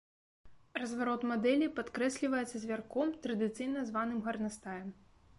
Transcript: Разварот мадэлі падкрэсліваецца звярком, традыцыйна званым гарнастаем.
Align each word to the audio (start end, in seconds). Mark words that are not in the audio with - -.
Разварот 0.81 1.25
мадэлі 1.31 1.67
падкрэсліваецца 1.79 2.61
звярком, 2.63 3.11
традыцыйна 3.27 3.83
званым 3.91 4.23
гарнастаем. 4.29 4.89